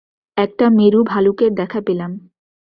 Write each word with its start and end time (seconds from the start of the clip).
একটা 0.37 0.65
মেরু 0.69 0.99
ভালুকের 1.03 1.51
দেখা 1.55 1.79
পেলাম। 1.81 2.11